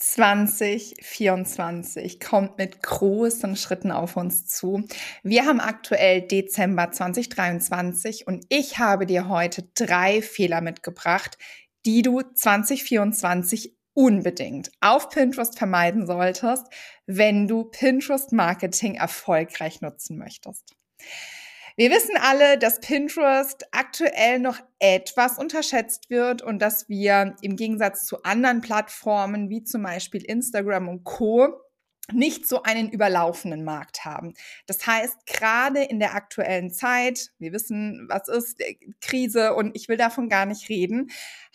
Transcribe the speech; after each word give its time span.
2024 0.00 2.18
kommt 2.20 2.58
mit 2.58 2.82
großen 2.82 3.54
Schritten 3.54 3.92
auf 3.92 4.16
uns 4.16 4.46
zu. 4.46 4.82
Wir 5.22 5.44
haben 5.44 5.60
aktuell 5.60 6.22
Dezember 6.22 6.90
2023 6.90 8.26
und 8.26 8.46
ich 8.48 8.78
habe 8.78 9.04
dir 9.04 9.28
heute 9.28 9.68
drei 9.74 10.22
Fehler 10.22 10.62
mitgebracht, 10.62 11.36
die 11.84 12.00
du 12.00 12.22
2024 12.22 13.76
unbedingt 13.92 14.70
auf 14.80 15.10
Pinterest 15.10 15.58
vermeiden 15.58 16.06
solltest, 16.06 16.64
wenn 17.06 17.46
du 17.46 17.64
Pinterest 17.64 18.32
Marketing 18.32 18.94
erfolgreich 18.94 19.82
nutzen 19.82 20.16
möchtest. 20.16 20.74
Wir 21.76 21.90
wissen 21.90 22.16
alle, 22.20 22.58
dass 22.58 22.80
Pinterest 22.80 23.66
aktuell 23.72 24.38
noch 24.38 24.58
etwas 24.78 25.38
unterschätzt 25.38 26.10
wird 26.10 26.42
und 26.42 26.60
dass 26.60 26.88
wir 26.88 27.36
im 27.42 27.56
Gegensatz 27.56 28.06
zu 28.06 28.22
anderen 28.22 28.60
Plattformen 28.60 29.50
wie 29.50 29.64
zum 29.64 29.82
Beispiel 29.82 30.22
Instagram 30.22 30.88
und 30.88 31.04
Co 31.04 31.60
nicht 32.12 32.46
so 32.46 32.62
einen 32.62 32.90
überlaufenden 32.90 33.64
Markt 33.64 34.04
haben. 34.04 34.34
Das 34.66 34.86
heißt, 34.86 35.26
gerade 35.26 35.82
in 35.82 36.00
der 36.00 36.14
aktuellen 36.14 36.70
Zeit, 36.70 37.30
wir 37.38 37.52
wissen, 37.52 38.06
was 38.08 38.28
ist 38.28 38.60
äh, 38.60 38.76
Krise 39.00 39.54
und 39.54 39.76
ich 39.76 39.88
will 39.88 39.96
davon 39.96 40.28
gar 40.28 40.46
nicht 40.46 40.68
reden, 40.68 41.10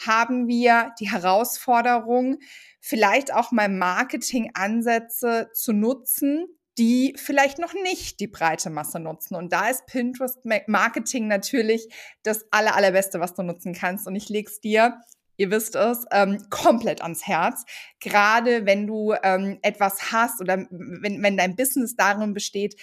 haben 0.06 0.48
wir 0.48 0.94
die 1.00 1.12
Herausforderung, 1.12 2.38
vielleicht 2.80 3.34
auch 3.34 3.52
mal 3.52 3.70
Marketingansätze 3.70 5.50
zu 5.54 5.74
nutzen, 5.74 6.48
die 6.78 7.14
vielleicht 7.18 7.58
noch 7.58 7.74
nicht 7.74 8.20
die 8.20 8.28
breite 8.28 8.70
Masse 8.70 9.00
nutzen. 9.00 9.36
Und 9.36 9.54
da 9.54 9.70
ist 9.70 9.86
Pinterest 9.86 10.40
Marketing 10.68 11.28
natürlich 11.28 11.88
das 12.24 12.46
aller, 12.52 12.76
allerbeste, 12.76 13.20
was 13.20 13.34
du 13.34 13.44
nutzen 13.44 13.74
kannst. 13.74 14.08
Und 14.08 14.16
ich 14.16 14.30
leg's 14.30 14.60
dir, 14.60 15.00
ihr 15.38 15.52
wisst 15.52 15.76
es, 15.76 16.06
ähm, 16.12 16.46
komplett 16.50 17.02
ans 17.02 17.26
Herz. 17.28 17.66
Gerade 18.00 18.66
wenn 18.66 18.88
du 18.88 19.14
ähm, 19.24 19.60
etwas 19.62 20.12
hast 20.12 20.42
oder 20.42 20.66
wenn, 20.70 21.24
wenn 21.24 21.38
dein 21.38 21.56
Business 21.56 21.96
darin 21.96 22.34
besteht, 22.34 22.76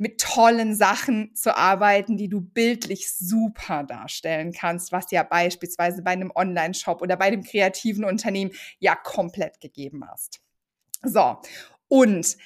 mit 0.00 0.18
tollen 0.18 0.74
Sachen 0.74 1.34
zu 1.34 1.54
arbeiten, 1.54 2.16
die 2.16 2.30
du 2.30 2.40
bildlich 2.40 3.12
super 3.12 3.84
darstellen 3.84 4.50
kannst, 4.50 4.92
was 4.92 5.10
ja 5.10 5.22
beispielsweise 5.22 6.02
bei 6.02 6.12
einem 6.12 6.32
Online-Shop 6.34 7.02
oder 7.02 7.18
bei 7.18 7.30
dem 7.30 7.42
kreativen 7.42 8.06
Unternehmen 8.06 8.50
ja 8.78 8.94
komplett 8.94 9.60
gegeben 9.60 10.08
hast. 10.08 10.40
So, 11.02 11.38
und 11.88 12.38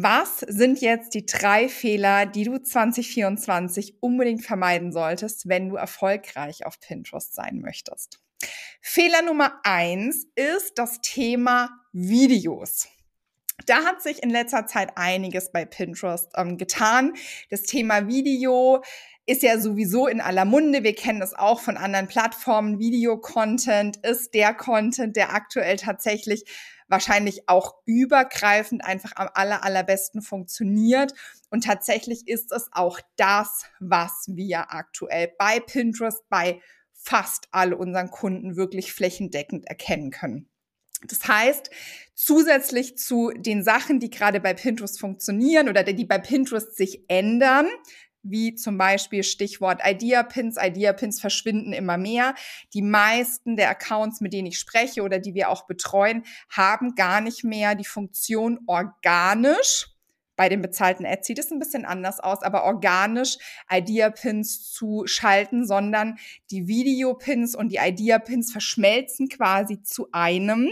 was 0.00 0.40
sind 0.46 0.80
jetzt 0.80 1.14
die 1.14 1.26
drei 1.26 1.68
Fehler, 1.68 2.24
die 2.24 2.44
du 2.44 2.58
2024 2.58 4.00
unbedingt 4.00 4.44
vermeiden 4.44 4.92
solltest, 4.92 5.48
wenn 5.48 5.68
du 5.68 5.74
erfolgreich 5.74 6.64
auf 6.64 6.78
Pinterest 6.78 7.34
sein 7.34 7.58
möchtest? 7.58 8.20
Fehler 8.80 9.22
Nummer 9.22 9.60
eins 9.64 10.28
ist 10.36 10.78
das 10.78 11.00
Thema 11.00 11.70
Videos. 11.92 12.86
Da 13.66 13.82
hat 13.84 14.00
sich 14.00 14.22
in 14.22 14.30
letzter 14.30 14.66
Zeit 14.66 14.92
einiges 14.94 15.50
bei 15.50 15.64
Pinterest 15.64 16.30
ähm, 16.36 16.58
getan. 16.58 17.14
Das 17.50 17.62
Thema 17.62 18.06
Video 18.06 18.84
ist 19.26 19.42
ja 19.42 19.58
sowieso 19.58 20.06
in 20.06 20.20
aller 20.20 20.44
Munde. 20.44 20.84
Wir 20.84 20.94
kennen 20.94 21.22
es 21.22 21.34
auch 21.34 21.60
von 21.60 21.76
anderen 21.76 22.06
Plattformen. 22.06 22.78
Video-Content 22.78 23.96
ist 24.06 24.32
der 24.32 24.54
Content, 24.54 25.16
der 25.16 25.34
aktuell 25.34 25.76
tatsächlich 25.76 26.44
wahrscheinlich 26.88 27.48
auch 27.48 27.76
übergreifend 27.84 28.84
einfach 28.84 29.12
am 29.16 29.28
aller, 29.34 29.62
allerbesten 29.62 30.22
funktioniert. 30.22 31.14
Und 31.50 31.64
tatsächlich 31.64 32.26
ist 32.26 32.52
es 32.52 32.68
auch 32.72 33.00
das, 33.16 33.66
was 33.78 34.26
wir 34.28 34.72
aktuell 34.72 35.32
bei 35.38 35.60
Pinterest, 35.60 36.28
bei 36.28 36.60
fast 36.94 37.48
all 37.52 37.72
unseren 37.72 38.10
Kunden 38.10 38.56
wirklich 38.56 38.92
flächendeckend 38.92 39.66
erkennen 39.66 40.10
können. 40.10 40.48
Das 41.06 41.28
heißt, 41.28 41.70
zusätzlich 42.14 42.98
zu 42.98 43.30
den 43.30 43.62
Sachen, 43.62 44.00
die 44.00 44.10
gerade 44.10 44.40
bei 44.40 44.52
Pinterest 44.52 44.98
funktionieren 44.98 45.68
oder 45.68 45.84
die 45.84 46.04
bei 46.04 46.18
Pinterest 46.18 46.76
sich 46.76 47.04
ändern, 47.08 47.68
wie 48.30 48.54
zum 48.54 48.78
Beispiel 48.78 49.22
Stichwort 49.22 49.80
Idea-Pins. 49.84 50.56
Idea-Pins 50.60 51.20
verschwinden 51.20 51.72
immer 51.72 51.96
mehr. 51.96 52.34
Die 52.74 52.82
meisten 52.82 53.56
der 53.56 53.70
Accounts, 53.70 54.20
mit 54.20 54.32
denen 54.32 54.48
ich 54.48 54.58
spreche 54.58 55.02
oder 55.02 55.18
die 55.18 55.34
wir 55.34 55.50
auch 55.50 55.66
betreuen, 55.66 56.24
haben 56.48 56.94
gar 56.94 57.20
nicht 57.20 57.44
mehr 57.44 57.74
die 57.74 57.84
Funktion 57.84 58.60
organisch. 58.66 59.86
Bei 60.38 60.48
den 60.48 60.62
bezahlten 60.62 61.04
Ads 61.04 61.26
sieht 61.26 61.40
es 61.40 61.50
ein 61.50 61.58
bisschen 61.58 61.84
anders 61.84 62.20
aus, 62.20 62.42
aber 62.42 62.62
organisch 62.62 63.38
Idea-Pins 63.68 64.70
zu 64.70 65.02
schalten, 65.06 65.66
sondern 65.66 66.16
die 66.52 66.68
Video-Pins 66.68 67.56
und 67.56 67.70
die 67.70 67.78
Idea-Pins 67.78 68.52
verschmelzen 68.52 69.28
quasi 69.28 69.82
zu 69.82 70.08
einem. 70.12 70.70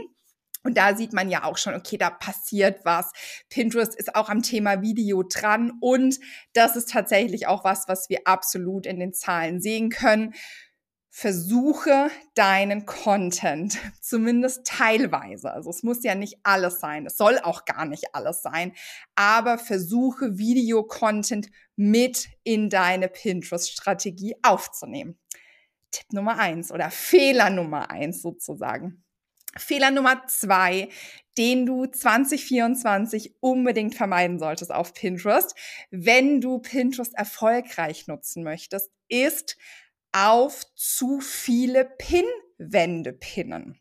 Und 0.67 0.77
da 0.77 0.97
sieht 0.97 1.13
man 1.13 1.31
ja 1.31 1.45
auch 1.45 1.59
schon, 1.59 1.75
okay, 1.75 1.97
da 1.97 2.11
passiert 2.11 2.85
was. 2.85 3.13
Pinterest 3.49 3.95
ist 3.95 4.17
auch 4.17 4.29
am 4.29 4.43
Thema 4.43 4.83
Video 4.83 5.23
dran 5.23 5.75
und 5.81 6.19
das 6.55 6.75
ist 6.75 6.91
tatsächlich 6.91 7.47
auch 7.47 7.63
was, 7.63 7.87
was 7.87 8.11
wir 8.11 8.23
absolut 8.25 8.85
in 8.85 8.99
den 8.99 9.15
Zahlen 9.15 9.61
sehen 9.61 9.91
können. 9.91 10.35
Versuche 11.09 12.11
deinen 12.35 12.85
Content, 12.85 13.79
zumindest 14.01 14.67
teilweise. 14.67 15.53
Also 15.53 15.71
es 15.71 15.85
muss 15.85 16.03
ja 16.03 16.17
nicht 16.17 16.41
alles 16.43 16.81
sein, 16.81 17.07
es 17.07 17.17
soll 17.17 17.39
auch 17.39 17.65
gar 17.65 17.85
nicht 17.85 18.13
alles 18.13 18.43
sein, 18.43 18.73
aber 19.15 19.59
versuche 19.59 20.37
Video-Content 20.37 21.49
mit 21.77 22.27
in 22.43 22.71
deine 22.71 23.07
Pinterest-Strategie 23.07 24.35
aufzunehmen. 24.43 25.17
Tipp 25.93 26.13
Nummer 26.13 26.41
eins 26.41 26.73
oder 26.73 26.91
Fehler 26.91 27.51
Nummer 27.51 27.89
eins 27.89 28.21
sozusagen. 28.21 29.06
Fehler 29.57 29.91
Nummer 29.91 30.27
zwei, 30.27 30.89
den 31.39 31.67
du 31.67 31.87
2024 31.87 33.35
unbedingt 33.41 33.95
vermeiden 33.95 34.39
solltest 34.39 34.73
auf 34.73 34.95
Pinterest, 34.95 35.55
wenn 35.91 36.41
du 36.41 36.59
Pinterest 36.59 37.15
erfolgreich 37.15 38.07
nutzen 38.07 38.43
möchtest, 38.43 38.91
ist 39.09 39.57
auf 40.13 40.65
zu 40.75 41.21
viele 41.21 41.85
Pinwände 41.85 43.13
pinnen. 43.13 43.81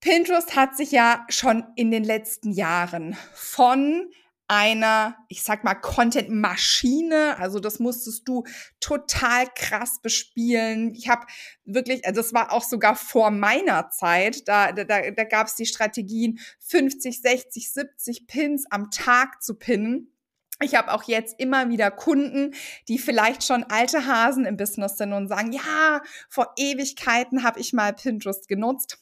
Pinterest 0.00 0.56
hat 0.56 0.76
sich 0.76 0.90
ja 0.90 1.24
schon 1.28 1.64
in 1.76 1.92
den 1.92 2.02
letzten 2.02 2.50
Jahren 2.50 3.16
von 3.34 4.10
einer, 4.52 5.16
ich 5.28 5.42
sag 5.42 5.64
mal, 5.64 5.74
Content-Maschine. 5.74 7.38
Also 7.38 7.58
das 7.58 7.78
musstest 7.78 8.28
du 8.28 8.44
total 8.80 9.46
krass 9.54 10.02
bespielen. 10.02 10.94
Ich 10.94 11.08
habe 11.08 11.24
wirklich, 11.64 12.04
also 12.04 12.20
das 12.20 12.34
war 12.34 12.52
auch 12.52 12.62
sogar 12.62 12.94
vor 12.94 13.30
meiner 13.30 13.88
Zeit, 13.88 14.46
da, 14.46 14.72
da, 14.72 14.84
da 14.84 15.24
gab 15.24 15.46
es 15.46 15.54
die 15.54 15.64
Strategien, 15.64 16.38
50, 16.66 17.22
60, 17.22 17.72
70 17.72 18.26
Pins 18.26 18.66
am 18.68 18.90
Tag 18.90 19.42
zu 19.42 19.54
pinnen. 19.54 20.12
Ich 20.60 20.74
habe 20.74 20.92
auch 20.92 21.04
jetzt 21.04 21.40
immer 21.40 21.70
wieder 21.70 21.90
Kunden, 21.90 22.54
die 22.88 22.98
vielleicht 22.98 23.44
schon 23.44 23.64
alte 23.64 24.04
Hasen 24.06 24.44
im 24.44 24.58
Business 24.58 24.98
sind 24.98 25.14
und 25.14 25.28
sagen, 25.28 25.52
ja, 25.52 26.02
vor 26.28 26.52
Ewigkeiten 26.56 27.42
habe 27.42 27.58
ich 27.58 27.72
mal 27.72 27.94
Pinterest 27.94 28.46
genutzt 28.48 29.01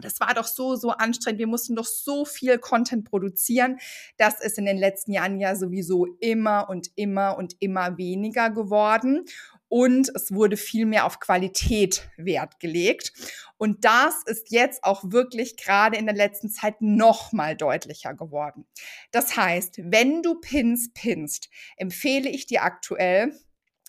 das 0.00 0.20
war 0.20 0.34
doch 0.34 0.46
so, 0.46 0.76
so 0.76 0.90
anstrengend. 0.90 1.38
Wir 1.38 1.46
mussten 1.46 1.74
doch 1.74 1.84
so 1.84 2.24
viel 2.24 2.58
Content 2.58 3.08
produzieren. 3.08 3.78
Das 4.16 4.40
ist 4.40 4.58
in 4.58 4.66
den 4.66 4.78
letzten 4.78 5.12
Jahren 5.12 5.38
ja 5.38 5.54
sowieso 5.56 6.06
immer 6.20 6.68
und 6.68 6.88
immer 6.96 7.36
und 7.36 7.56
immer 7.60 7.98
weniger 7.98 8.50
geworden. 8.50 9.24
Und 9.68 10.10
es 10.14 10.32
wurde 10.32 10.56
viel 10.56 10.86
mehr 10.86 11.04
auf 11.04 11.20
Qualität 11.20 12.08
Wert 12.16 12.58
gelegt. 12.58 13.12
Und 13.58 13.84
das 13.84 14.22
ist 14.24 14.50
jetzt 14.50 14.82
auch 14.82 15.04
wirklich 15.10 15.56
gerade 15.56 15.98
in 15.98 16.06
der 16.06 16.14
letzten 16.14 16.48
Zeit 16.48 16.80
noch 16.80 17.32
mal 17.32 17.54
deutlicher 17.54 18.14
geworden. 18.14 18.66
Das 19.10 19.36
heißt, 19.36 19.80
wenn 19.84 20.22
du 20.22 20.36
Pins 20.36 20.90
pinst, 20.94 21.50
empfehle 21.76 22.30
ich 22.30 22.46
dir 22.46 22.62
aktuell, 22.62 23.38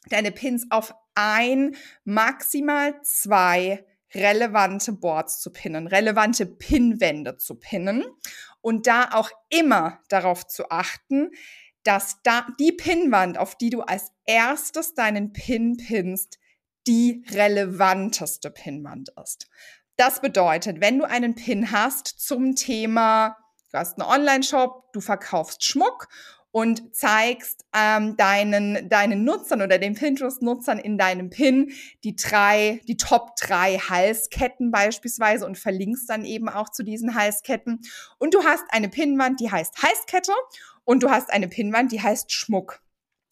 deine 0.09 0.31
Pins 0.31 0.67
auf 0.69 0.93
ein, 1.15 1.75
maximal 2.03 3.01
zwei 3.03 3.85
relevante 4.13 4.93
Boards 4.93 5.39
zu 5.39 5.51
pinnen, 5.51 5.87
relevante 5.87 6.45
Pinwände 6.45 7.37
zu 7.37 7.55
pinnen 7.55 8.03
und 8.61 8.87
da 8.87 9.09
auch 9.13 9.29
immer 9.49 9.99
darauf 10.09 10.47
zu 10.47 10.69
achten, 10.69 11.31
dass 11.83 12.17
da 12.23 12.47
die 12.59 12.71
Pinwand, 12.71 13.37
auf 13.37 13.55
die 13.55 13.69
du 13.69 13.81
als 13.81 14.11
erstes 14.25 14.93
deinen 14.93 15.31
Pin 15.31 15.77
pinst, 15.77 16.39
die 16.87 17.23
relevanteste 17.31 18.51
Pinwand 18.51 19.09
ist. 19.23 19.47
Das 19.95 20.21
bedeutet, 20.21 20.81
wenn 20.81 20.97
du 20.97 21.05
einen 21.05 21.35
Pin 21.35 21.71
hast 21.71 22.07
zum 22.07 22.55
Thema, 22.55 23.37
du 23.71 23.77
hast 23.77 23.99
einen 23.99 24.09
Online-Shop, 24.09 24.91
du 24.93 25.01
verkaufst 25.01 25.63
Schmuck 25.63 26.07
und 26.51 26.95
zeigst 26.95 27.65
ähm, 27.75 28.17
deinen, 28.17 28.89
deinen 28.89 29.23
Nutzern 29.23 29.61
oder 29.61 29.77
den 29.77 29.93
Pinterest-Nutzern 29.93 30.79
in 30.79 30.97
deinem 30.97 31.29
Pin 31.29 31.71
die 32.03 32.15
drei, 32.15 32.81
die 32.87 32.97
Top 32.97 33.35
drei 33.35 33.77
Halsketten 33.77 34.71
beispielsweise 34.71 35.45
und 35.45 35.57
verlinkst 35.57 36.09
dann 36.09 36.25
eben 36.25 36.49
auch 36.49 36.69
zu 36.69 36.83
diesen 36.83 37.13
Halsketten. 37.15 37.81
Und 38.17 38.33
du 38.33 38.43
hast 38.43 38.63
eine 38.69 38.89
Pinwand, 38.89 39.39
die 39.39 39.51
heißt 39.51 39.83
Halskette 39.83 40.33
und 40.83 41.03
du 41.03 41.11
hast 41.11 41.29
eine 41.29 41.47
Pinwand, 41.47 41.91
die 41.91 42.01
heißt 42.01 42.31
Schmuck. 42.31 42.81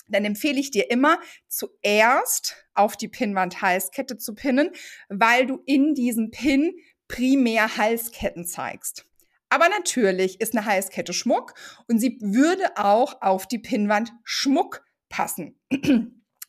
Dann 0.09 0.23
empfehle 0.23 0.59
ich 0.59 0.71
dir 0.71 0.89
immer 0.89 1.19
zuerst 1.47 2.55
auf 2.75 2.95
die 2.95 3.09
Pinwand 3.09 3.61
Halskette 3.61 4.17
zu 4.17 4.35
pinnen, 4.35 4.69
weil 5.09 5.47
du 5.47 5.61
in 5.65 5.95
diesem 5.95 6.31
Pin 6.31 6.75
primär 7.07 7.77
Halsketten 7.77 8.45
zeigst. 8.45 9.06
Aber 9.49 9.69
natürlich 9.69 10.41
ist 10.41 10.55
eine 10.55 10.65
Halskette 10.65 11.13
Schmuck 11.13 11.53
und 11.87 11.99
sie 11.99 12.17
würde 12.21 12.77
auch 12.77 13.21
auf 13.21 13.47
die 13.47 13.59
Pinnwand 13.59 14.11
Schmuck 14.23 14.85
passen. 15.09 15.59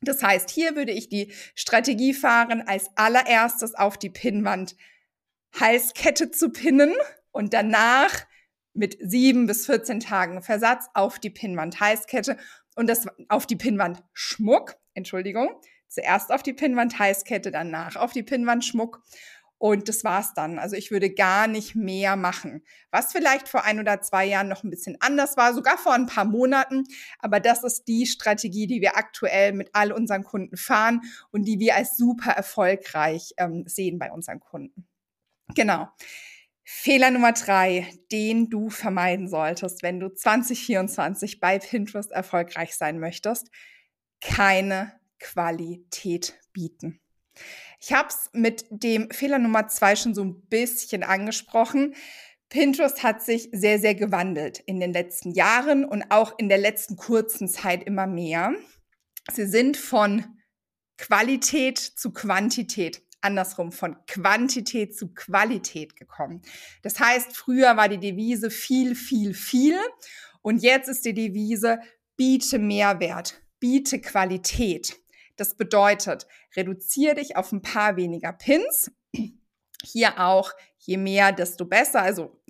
Das 0.00 0.22
heißt, 0.22 0.50
hier 0.50 0.76
würde 0.76 0.92
ich 0.92 1.08
die 1.08 1.32
Strategie 1.56 2.14
fahren, 2.14 2.62
als 2.66 2.88
allererstes 2.96 3.74
auf 3.74 3.98
die 3.98 4.10
Pinnwand 4.10 4.76
Halskette 5.58 6.30
zu 6.30 6.50
pinnen 6.50 6.94
und 7.32 7.52
danach 7.52 8.26
mit 8.74 8.96
sieben 9.00 9.46
bis 9.46 9.66
14 9.66 10.00
Tagen 10.00 10.40
Versatz 10.42 10.86
auf 10.94 11.18
die 11.18 11.30
Pinnwand 11.30 11.80
Halskette 11.80 12.36
und 12.76 12.88
das 12.88 13.06
auf 13.28 13.46
die 13.46 13.56
Pinnwand 13.56 14.04
Schmuck, 14.12 14.76
Entschuldigung, 14.94 15.50
zuerst 15.88 16.30
auf 16.30 16.42
die 16.42 16.52
Pinnwand 16.52 16.98
Halskette, 16.98 17.50
danach 17.50 17.96
auf 17.96 18.12
die 18.12 18.22
Pinnwand 18.22 18.64
Schmuck 18.64 19.02
und 19.58 19.88
das 19.88 20.04
war's 20.04 20.34
dann. 20.34 20.58
Also 20.58 20.76
ich 20.76 20.92
würde 20.92 21.10
gar 21.12 21.48
nicht 21.48 21.74
mehr 21.74 22.14
machen. 22.14 22.62
Was 22.92 23.12
vielleicht 23.12 23.48
vor 23.48 23.64
ein 23.64 23.80
oder 23.80 24.00
zwei 24.00 24.24
Jahren 24.24 24.48
noch 24.48 24.62
ein 24.62 24.70
bisschen 24.70 24.96
anders 25.00 25.36
war, 25.36 25.52
sogar 25.52 25.76
vor 25.76 25.92
ein 25.92 26.06
paar 26.06 26.24
Monaten. 26.24 26.84
Aber 27.18 27.40
das 27.40 27.64
ist 27.64 27.88
die 27.88 28.06
Strategie, 28.06 28.68
die 28.68 28.80
wir 28.80 28.96
aktuell 28.96 29.52
mit 29.52 29.70
all 29.72 29.90
unseren 29.90 30.22
Kunden 30.22 30.56
fahren 30.56 31.00
und 31.32 31.42
die 31.42 31.58
wir 31.58 31.74
als 31.74 31.96
super 31.96 32.30
erfolgreich 32.30 33.32
ähm, 33.36 33.64
sehen 33.66 33.98
bei 33.98 34.12
unseren 34.12 34.38
Kunden. 34.38 34.86
Genau. 35.56 35.88
Fehler 36.62 37.10
Nummer 37.10 37.32
drei, 37.32 37.88
den 38.12 38.50
du 38.50 38.68
vermeiden 38.68 39.26
solltest, 39.26 39.82
wenn 39.82 39.98
du 39.98 40.10
2024 40.10 41.40
bei 41.40 41.58
Pinterest 41.58 42.12
erfolgreich 42.12 42.76
sein 42.76 43.00
möchtest. 43.00 43.50
Keine 44.20 44.92
Qualität 45.18 46.38
bieten. 46.52 47.00
Ich 47.80 47.92
habe 47.92 48.08
es 48.08 48.30
mit 48.32 48.66
dem 48.70 49.10
Fehler 49.10 49.38
Nummer 49.38 49.68
zwei 49.68 49.94
schon 49.96 50.14
so 50.14 50.24
ein 50.24 50.40
bisschen 50.48 51.02
angesprochen. 51.02 51.94
Pinterest 52.48 53.02
hat 53.02 53.22
sich 53.22 53.50
sehr, 53.52 53.78
sehr 53.78 53.94
gewandelt 53.94 54.60
in 54.60 54.80
den 54.80 54.92
letzten 54.92 55.32
Jahren 55.32 55.84
und 55.84 56.10
auch 56.10 56.38
in 56.38 56.48
der 56.48 56.58
letzten 56.58 56.96
kurzen 56.96 57.46
Zeit 57.46 57.84
immer 57.84 58.06
mehr. 58.06 58.54
Sie 59.32 59.46
sind 59.46 59.76
von 59.76 60.24
Qualität 60.96 61.78
zu 61.78 62.12
Quantität, 62.12 63.02
andersrum 63.20 63.70
von 63.70 63.96
Quantität 64.06 64.96
zu 64.96 65.12
Qualität 65.12 65.94
gekommen. 65.96 66.42
Das 66.82 66.98
heißt, 66.98 67.36
früher 67.36 67.76
war 67.76 67.88
die 67.88 67.98
Devise 67.98 68.50
viel, 68.50 68.94
viel, 68.94 69.34
viel 69.34 69.78
und 70.40 70.62
jetzt 70.62 70.88
ist 70.88 71.04
die 71.04 71.14
Devise 71.14 71.78
biete 72.16 72.58
Mehrwert, 72.58 73.40
biete 73.60 74.00
Qualität. 74.00 74.96
Das 75.38 75.54
bedeutet, 75.54 76.26
reduziere 76.56 77.14
dich 77.14 77.36
auf 77.36 77.52
ein 77.52 77.62
paar 77.62 77.96
weniger 77.96 78.32
Pins. 78.32 78.90
Hier 79.84 80.18
auch, 80.18 80.52
je 80.78 80.96
mehr, 80.96 81.32
desto 81.32 81.64
besser. 81.64 82.02
Also 82.02 82.42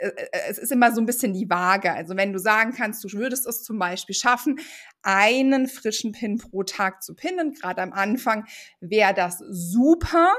äh, 0.00 0.08
äh, 0.08 0.28
es 0.48 0.58
ist 0.58 0.72
immer 0.72 0.92
so 0.92 1.00
ein 1.00 1.06
bisschen 1.06 1.32
die 1.32 1.48
Waage. 1.48 1.92
Also 1.92 2.16
wenn 2.16 2.32
du 2.32 2.38
sagen 2.38 2.72
kannst, 2.72 3.04
du 3.04 3.12
würdest 3.12 3.46
es 3.46 3.62
zum 3.62 3.78
Beispiel 3.78 4.14
schaffen, 4.14 4.58
einen 5.02 5.68
frischen 5.68 6.12
Pin 6.12 6.38
pro 6.38 6.64
Tag 6.64 7.02
zu 7.02 7.14
pinnen, 7.14 7.52
gerade 7.52 7.82
am 7.82 7.92
Anfang, 7.92 8.46
wäre 8.80 9.14
das 9.14 9.38
super. 9.48 10.34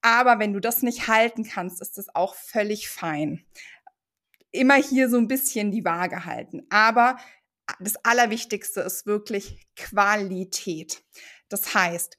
Aber 0.00 0.38
wenn 0.38 0.52
du 0.52 0.60
das 0.60 0.82
nicht 0.82 1.08
halten 1.08 1.44
kannst, 1.44 1.80
ist 1.80 1.98
das 1.98 2.14
auch 2.14 2.34
völlig 2.34 2.88
fein. 2.88 3.44
Immer 4.52 4.74
hier 4.74 5.08
so 5.08 5.16
ein 5.16 5.28
bisschen 5.28 5.72
die 5.72 5.84
Waage 5.84 6.26
halten. 6.26 6.62
Aber 6.70 7.16
das 7.80 7.96
Allerwichtigste 8.04 8.80
ist 8.80 9.06
wirklich 9.06 9.66
Qualität. 9.76 11.02
Das 11.48 11.74
heißt, 11.74 12.16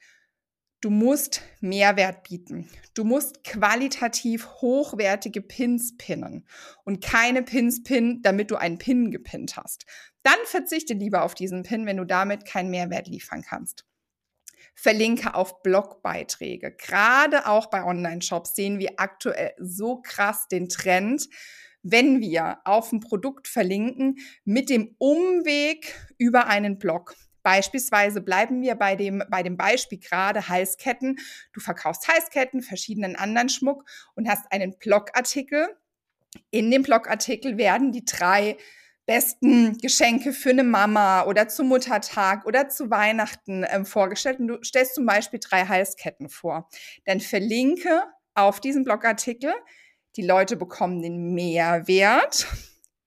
du 0.81 0.89
musst 0.89 1.41
Mehrwert 1.61 2.23
bieten. 2.23 2.69
Du 2.93 3.03
musst 3.03 3.43
qualitativ 3.43 4.47
hochwertige 4.61 5.41
Pins 5.41 5.97
pinnen 5.97 6.47
und 6.83 7.03
keine 7.03 7.43
Pins 7.43 7.83
pinnen, 7.83 8.21
damit 8.21 8.51
du 8.51 8.55
einen 8.55 8.77
Pin 8.77 9.11
gepinnt 9.11 9.57
hast. 9.57 9.85
Dann 10.23 10.37
verzichte 10.45 10.93
lieber 10.93 11.23
auf 11.23 11.35
diesen 11.35 11.63
Pin, 11.63 11.85
wenn 11.85 11.97
du 11.97 12.05
damit 12.05 12.45
keinen 12.45 12.69
Mehrwert 12.69 13.07
liefern 13.07 13.41
kannst. 13.41 13.85
Verlinke 14.75 15.33
auf 15.35 15.63
Blogbeiträge. 15.63 16.71
Gerade 16.71 17.47
auch 17.47 17.67
bei 17.67 17.83
Online-Shops 17.83 18.55
sehen 18.55 18.77
wir 18.77 18.93
aktuell 18.97 19.53
so 19.57 20.01
krass 20.01 20.47
den 20.47 20.67
Trend, 20.67 21.29
wenn 21.87 22.19
wir 22.19 22.57
auf 22.65 22.91
ein 22.91 22.99
Produkt 22.99 23.47
verlinken 23.47 24.17
mit 24.43 24.71
dem 24.71 24.95
Umweg 24.97 25.93
über 26.17 26.47
einen 26.47 26.79
Blog. 26.79 27.15
Beispielsweise 27.43 28.21
bleiben 28.21 28.63
wir 28.63 28.73
bei 28.73 28.95
dem, 28.95 29.23
bei 29.29 29.43
dem 29.43 29.55
Beispiel 29.55 29.99
gerade 29.99 30.49
Halsketten. 30.49 31.19
Du 31.53 31.59
verkaufst 31.59 32.07
Halsketten, 32.07 32.63
verschiedenen 32.63 33.15
anderen 33.15 33.49
Schmuck 33.49 33.85
und 34.15 34.27
hast 34.27 34.51
einen 34.51 34.79
Blogartikel. 34.79 35.67
In 36.49 36.71
dem 36.71 36.81
Blogartikel 36.81 37.59
werden 37.59 37.91
die 37.91 38.03
drei 38.03 38.57
besten 39.05 39.77
Geschenke 39.77 40.33
für 40.33 40.49
eine 40.49 40.63
Mama 40.63 41.25
oder 41.25 41.47
zum 41.47 41.67
Muttertag 41.67 42.47
oder 42.47 42.67
zu 42.67 42.89
Weihnachten 42.89 43.63
ähm, 43.69 43.85
vorgestellt. 43.85 44.39
Und 44.39 44.47
du 44.47 44.63
stellst 44.63 44.95
zum 44.95 45.05
Beispiel 45.05 45.39
drei 45.39 45.67
Halsketten 45.67 46.29
vor. 46.29 46.67
Dann 47.05 47.19
verlinke 47.19 48.05
auf 48.33 48.59
diesen 48.59 48.83
Blogartikel 48.83 49.53
die 50.15 50.25
Leute 50.25 50.55
bekommen 50.55 51.01
den 51.01 51.33
Mehrwert. 51.33 52.47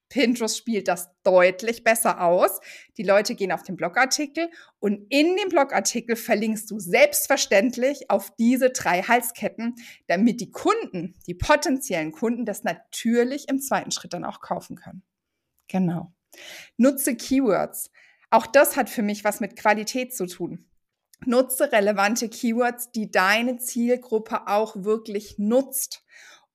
Pinterest 0.09 0.57
spielt 0.57 0.89
das 0.89 1.11
deutlich 1.23 1.85
besser 1.85 2.23
aus. 2.23 2.61
Die 2.97 3.03
Leute 3.03 3.35
gehen 3.35 3.53
auf 3.53 3.63
den 3.63 3.77
Blogartikel 3.77 4.51
und 4.79 5.07
in 5.11 5.37
dem 5.37 5.49
Blogartikel 5.51 6.17
verlinkst 6.17 6.71
du 6.71 6.79
selbstverständlich 6.81 8.11
auf 8.11 8.35
diese 8.37 8.71
drei 8.71 9.03
Halsketten, 9.03 9.75
damit 10.07 10.41
die 10.41 10.51
Kunden, 10.51 11.15
die 11.27 11.35
potenziellen 11.35 12.13
Kunden, 12.13 12.47
das 12.47 12.65
natürlich 12.65 13.49
im 13.49 13.61
zweiten 13.61 13.91
Schritt 13.91 14.15
dann 14.15 14.25
auch 14.25 14.41
kaufen 14.41 14.77
können. 14.77 15.03
Genau. 15.69 16.13
Nutze 16.77 17.15
Keywords. 17.15 17.91
Auch 18.31 18.47
das 18.47 18.77
hat 18.77 18.91
für 18.91 19.03
mich 19.03 19.25
was 19.25 19.41
mit 19.41 19.57
Qualität 19.57 20.15
zu 20.15 20.27
tun. 20.27 20.65
Nutze 21.27 21.73
relevante 21.73 22.29
Keywords, 22.29 22.93
die 22.93 23.11
deine 23.11 23.59
Zielgruppe 23.59 24.47
auch 24.47 24.85
wirklich 24.85 25.39
nutzt 25.39 26.05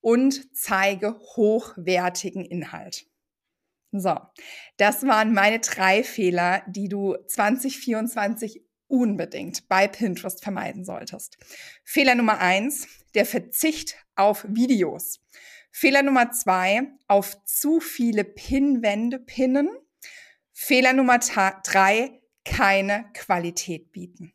und 0.03 0.53
zeige 0.53 1.17
hochwertigen 1.17 2.43
Inhalt. 2.43 3.07
So, 3.93 4.19
das 4.77 5.03
waren 5.07 5.33
meine 5.33 5.59
drei 5.59 6.03
Fehler, 6.03 6.61
die 6.67 6.89
du 6.89 7.15
2024 7.27 8.61
unbedingt 8.87 9.69
bei 9.69 9.87
Pinterest 9.87 10.43
vermeiden 10.43 10.83
solltest. 10.83 11.37
Fehler 11.85 12.15
Nummer 12.15 12.39
eins, 12.39 12.87
der 13.15 13.25
Verzicht 13.25 13.95
auf 14.15 14.45
Videos. 14.49 15.21
Fehler 15.71 16.03
Nummer 16.03 16.31
zwei, 16.31 16.81
auf 17.07 17.41
zu 17.45 17.79
viele 17.79 18.25
Pinwände 18.25 19.19
pinnen. 19.19 19.69
Fehler 20.51 20.93
Nummer 20.93 21.19
drei, 21.19 22.19
keine 22.43 23.05
Qualität 23.13 23.91
bieten. 23.93 24.33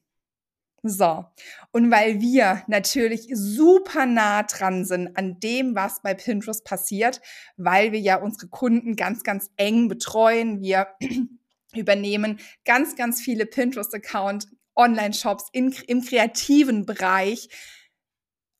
So, 0.84 1.24
und 1.72 1.90
weil 1.90 2.20
wir 2.20 2.62
natürlich 2.68 3.28
super 3.32 4.06
nah 4.06 4.44
dran 4.44 4.84
sind 4.84 5.16
an 5.16 5.40
dem, 5.40 5.74
was 5.74 6.02
bei 6.02 6.14
Pinterest 6.14 6.64
passiert, 6.64 7.20
weil 7.56 7.90
wir 7.90 7.98
ja 7.98 8.16
unsere 8.16 8.46
Kunden 8.48 8.94
ganz, 8.94 9.24
ganz 9.24 9.50
eng 9.56 9.88
betreuen, 9.88 10.60
wir 10.60 10.86
übernehmen 11.74 12.38
ganz, 12.64 12.94
ganz 12.94 13.20
viele 13.20 13.44
Pinterest-Account, 13.44 14.46
Online-Shops 14.76 15.48
im 15.52 16.02
kreativen 16.02 16.86
Bereich. 16.86 17.48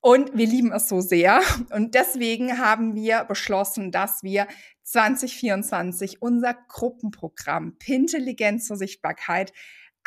Und 0.01 0.37
wir 0.37 0.47
lieben 0.47 0.73
es 0.73 0.89
so 0.89 1.01
sehr. 1.01 1.41
Und 1.71 1.95
deswegen 1.95 2.59
haben 2.59 2.97
wir 2.97 3.25
beschlossen, 3.25 3.93
dass 3.93 4.23
wir 4.23 4.49
2024 4.83 6.21
unser 6.21 6.55
Gruppenprogramm 6.55 7.79
Pintelligenz 7.79 8.67
zur 8.67 8.77
Sichtbarkeit 8.77 9.53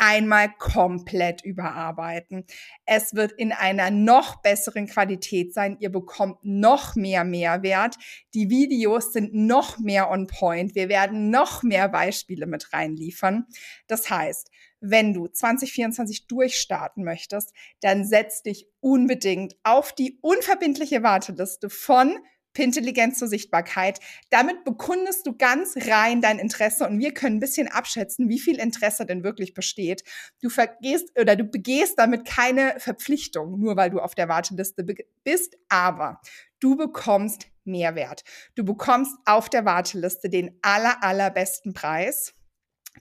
einmal 0.01 0.51
komplett 0.57 1.45
überarbeiten. 1.45 2.45
Es 2.85 3.13
wird 3.13 3.33
in 3.33 3.51
einer 3.51 3.91
noch 3.91 4.41
besseren 4.41 4.87
Qualität 4.87 5.53
sein. 5.53 5.77
Ihr 5.79 5.91
bekommt 5.91 6.39
noch 6.41 6.95
mehr 6.95 7.23
Mehrwert. 7.23 7.97
Die 8.33 8.49
Videos 8.49 9.13
sind 9.13 9.35
noch 9.35 9.77
mehr 9.77 10.09
on 10.09 10.25
point. 10.25 10.73
Wir 10.73 10.89
werden 10.89 11.29
noch 11.29 11.61
mehr 11.61 11.87
Beispiele 11.87 12.47
mit 12.47 12.73
reinliefern. 12.73 13.45
Das 13.85 14.09
heißt, 14.09 14.49
wenn 14.79 15.13
du 15.13 15.27
2024 15.27 16.25
durchstarten 16.25 17.03
möchtest, 17.03 17.53
dann 17.81 18.03
setz 18.03 18.41
dich 18.41 18.67
unbedingt 18.79 19.55
auf 19.61 19.93
die 19.93 20.17
unverbindliche 20.21 21.03
Warteliste 21.03 21.69
von 21.69 22.17
Pintelligenz 22.53 23.19
zur 23.19 23.27
Sichtbarkeit. 23.27 23.99
Damit 24.29 24.63
bekundest 24.63 25.25
du 25.25 25.35
ganz 25.35 25.75
rein 25.87 26.21
dein 26.21 26.39
Interesse 26.39 26.87
und 26.87 26.99
wir 26.99 27.13
können 27.13 27.37
ein 27.37 27.41
bisschen 27.41 27.67
abschätzen, 27.67 28.29
wie 28.29 28.39
viel 28.39 28.59
Interesse 28.59 29.05
denn 29.05 29.23
wirklich 29.23 29.53
besteht. 29.53 30.03
Du 30.41 30.49
vergehst 30.49 31.17
oder 31.19 31.35
du 31.35 31.45
begehst 31.45 31.97
damit 31.97 32.25
keine 32.25 32.75
Verpflichtung, 32.79 33.59
nur 33.59 33.75
weil 33.77 33.89
du 33.89 33.99
auf 33.99 34.15
der 34.15 34.27
Warteliste 34.27 34.85
bist, 35.23 35.57
aber 35.69 36.21
du 36.59 36.75
bekommst 36.75 37.47
Mehrwert. 37.63 38.23
Du 38.55 38.63
bekommst 38.63 39.15
auf 39.25 39.49
der 39.49 39.65
Warteliste 39.65 40.29
den 40.29 40.57
aller, 40.61 41.03
allerbesten 41.03 41.73
Preis. 41.73 42.33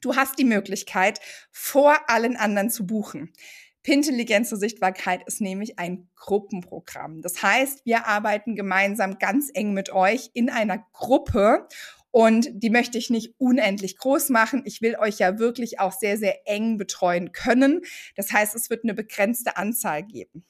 Du 0.00 0.16
hast 0.16 0.38
die 0.38 0.44
Möglichkeit, 0.44 1.20
vor 1.50 2.08
allen 2.08 2.36
anderen 2.36 2.70
zu 2.70 2.86
buchen. 2.86 3.32
Pintelligent 3.82 4.46
zur 4.46 4.58
Sichtbarkeit 4.58 5.22
ist 5.26 5.40
nämlich 5.40 5.78
ein 5.78 6.08
Gruppenprogramm. 6.16 7.22
Das 7.22 7.42
heißt, 7.42 7.84
wir 7.86 8.06
arbeiten 8.06 8.54
gemeinsam 8.54 9.18
ganz 9.18 9.50
eng 9.54 9.72
mit 9.72 9.90
euch 9.90 10.30
in 10.34 10.50
einer 10.50 10.84
Gruppe 10.92 11.66
und 12.10 12.50
die 12.52 12.70
möchte 12.70 12.98
ich 12.98 13.08
nicht 13.08 13.34
unendlich 13.38 13.96
groß 13.96 14.30
machen. 14.30 14.62
Ich 14.66 14.82
will 14.82 14.96
euch 14.96 15.18
ja 15.18 15.38
wirklich 15.38 15.80
auch 15.80 15.92
sehr, 15.92 16.18
sehr 16.18 16.46
eng 16.46 16.76
betreuen 16.76 17.32
können. 17.32 17.82
Das 18.16 18.32
heißt, 18.32 18.54
es 18.54 18.68
wird 18.68 18.84
eine 18.84 18.94
begrenzte 18.94 19.56
Anzahl 19.56 20.02
geben. 20.02 20.44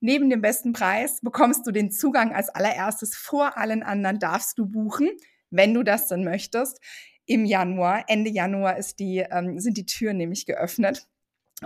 Neben 0.00 0.30
dem 0.30 0.40
besten 0.40 0.72
Preis 0.72 1.20
bekommst 1.20 1.66
du 1.66 1.72
den 1.72 1.90
Zugang 1.90 2.32
als 2.32 2.48
allererstes 2.48 3.14
vor 3.14 3.58
allen 3.58 3.82
anderen 3.82 4.18
darfst 4.18 4.58
du 4.58 4.66
buchen, 4.66 5.10
wenn 5.50 5.74
du 5.74 5.82
das 5.82 6.08
dann 6.08 6.24
möchtest. 6.24 6.80
Im 7.26 7.44
Januar, 7.44 8.04
Ende 8.08 8.30
Januar 8.30 8.78
ist 8.78 8.98
die, 8.98 9.18
ähm, 9.18 9.58
sind 9.58 9.76
die 9.76 9.86
Türen 9.86 10.16
nämlich 10.16 10.46
geöffnet. 10.46 11.06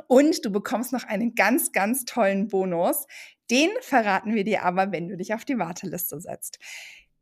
Und 0.08 0.44
du 0.44 0.50
bekommst 0.50 0.92
noch 0.92 1.04
einen 1.04 1.34
ganz, 1.34 1.72
ganz 1.72 2.04
tollen 2.04 2.48
Bonus. 2.48 3.06
Den 3.50 3.70
verraten 3.80 4.34
wir 4.34 4.44
dir 4.44 4.62
aber, 4.64 4.92
wenn 4.92 5.08
du 5.08 5.16
dich 5.16 5.34
auf 5.34 5.44
die 5.44 5.58
Warteliste 5.58 6.20
setzt. 6.20 6.58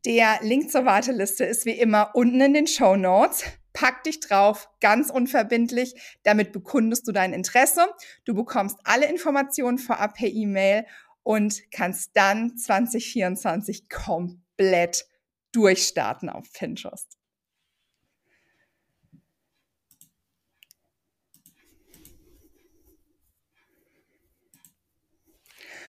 Der 0.04 0.40
Link 0.42 0.70
zur 0.70 0.84
Warteliste 0.84 1.44
ist 1.44 1.64
wie 1.64 1.78
immer 1.78 2.10
unten 2.14 2.40
in 2.40 2.54
den 2.54 2.66
Show 2.66 2.96
Notes. 2.96 3.44
Pack 3.72 4.02
dich 4.04 4.20
drauf, 4.20 4.68
ganz 4.80 5.10
unverbindlich. 5.10 5.94
Damit 6.24 6.52
bekundest 6.52 7.06
du 7.06 7.12
dein 7.12 7.32
Interesse. 7.32 7.86
Du 8.24 8.34
bekommst 8.34 8.78
alle 8.84 9.08
Informationen 9.08 9.78
vorab 9.78 10.14
per 10.14 10.28
E-Mail 10.28 10.86
und 11.22 11.62
kannst 11.70 12.10
dann 12.14 12.56
2024 12.56 13.88
komplett 13.88 15.06
durchstarten 15.52 16.28
auf 16.28 16.52
Pinterest. 16.52 17.18